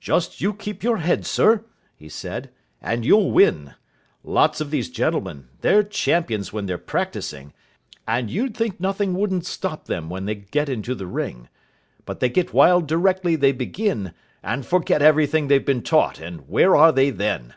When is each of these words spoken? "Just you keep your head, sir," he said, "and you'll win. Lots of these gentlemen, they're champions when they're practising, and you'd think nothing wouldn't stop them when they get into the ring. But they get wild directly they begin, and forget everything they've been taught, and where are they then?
"Just 0.00 0.40
you 0.40 0.54
keep 0.54 0.82
your 0.82 0.96
head, 0.96 1.24
sir," 1.24 1.64
he 1.94 2.08
said, 2.08 2.50
"and 2.82 3.04
you'll 3.04 3.30
win. 3.30 3.74
Lots 4.24 4.60
of 4.60 4.72
these 4.72 4.90
gentlemen, 4.90 5.46
they're 5.60 5.84
champions 5.84 6.52
when 6.52 6.66
they're 6.66 6.76
practising, 6.76 7.52
and 8.04 8.28
you'd 8.28 8.56
think 8.56 8.80
nothing 8.80 9.14
wouldn't 9.14 9.46
stop 9.46 9.84
them 9.84 10.10
when 10.10 10.24
they 10.24 10.34
get 10.34 10.68
into 10.68 10.96
the 10.96 11.06
ring. 11.06 11.48
But 12.06 12.18
they 12.18 12.28
get 12.28 12.52
wild 12.52 12.88
directly 12.88 13.36
they 13.36 13.52
begin, 13.52 14.14
and 14.42 14.66
forget 14.66 15.00
everything 15.00 15.46
they've 15.46 15.64
been 15.64 15.82
taught, 15.82 16.18
and 16.18 16.48
where 16.48 16.74
are 16.74 16.90
they 16.90 17.10
then? 17.10 17.54